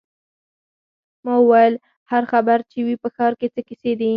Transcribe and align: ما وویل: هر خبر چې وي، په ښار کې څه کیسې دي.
ما 1.25 1.33
وویل: 1.39 1.73
هر 2.11 2.23
خبر 2.31 2.57
چې 2.71 2.77
وي، 2.85 2.95
په 3.03 3.07
ښار 3.15 3.33
کې 3.39 3.47
څه 3.53 3.61
کیسې 3.67 3.91
دي. 3.99 4.09